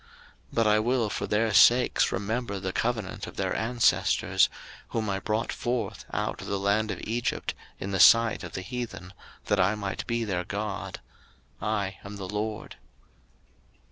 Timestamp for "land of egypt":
6.57-7.53